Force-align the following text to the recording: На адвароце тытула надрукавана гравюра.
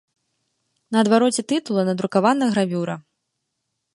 На 0.95 0.99
адвароце 1.03 1.41
тытула 1.51 1.81
надрукавана 1.91 2.45
гравюра. 2.55 2.95